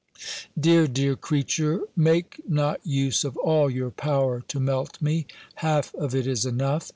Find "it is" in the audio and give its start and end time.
6.15-6.43